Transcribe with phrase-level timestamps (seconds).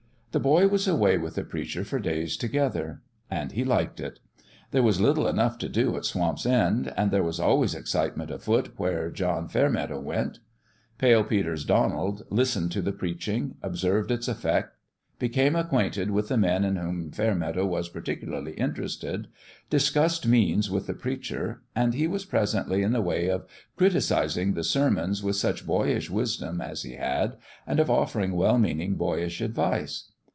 [0.33, 3.01] The boy was away with the preacher for days together.
[3.29, 4.21] And he liked it.
[4.71, 8.69] There was little enough to do at Swamp's End; and there was always excitement afoot
[8.79, 10.39] where John Fairmeadow went.
[10.97, 14.73] Pale Peter's Donald listened to the preaching, ob served its effect,
[15.19, 19.25] became acquainted with the men in whom Fairmeadow was particularly in terested,
[19.69, 23.45] discussed means with the preacher; and he was presently in the way of
[23.75, 27.35] criticizing the sermons with such boyish wisdom as he had,
[27.67, 30.07] and of offering well meaning boyish advice.